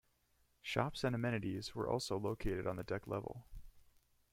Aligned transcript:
Shops 0.63 1.03
and 1.03 1.13
amenities 1.13 1.75
were 1.75 1.87
also 1.87 2.17
located 2.17 2.65
on 2.65 2.75
the 2.75 2.83
deck 2.83 3.05
level. 3.05 3.45